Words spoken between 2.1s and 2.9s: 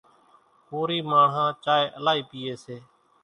پيئيَ سي۔